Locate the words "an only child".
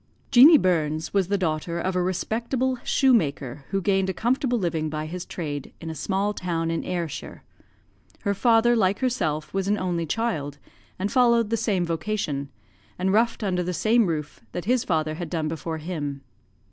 9.67-10.57